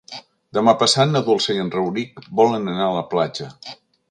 [0.57, 3.53] Demà passat na Dolça i en Rauric volen anar a la platja.